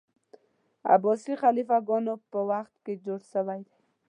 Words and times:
عباسي 0.95 1.33
خلیفه 1.41 1.77
ګانو 1.87 2.13
په 2.31 2.39
وخت 2.49 2.73
کي 2.83 2.93
جوړ 3.05 3.19
سوی 3.33 3.59
دی. 3.67 3.77